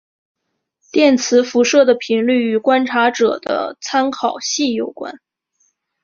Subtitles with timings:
[0.91, 5.19] 电磁辐射的频率与观察者的参考系有关。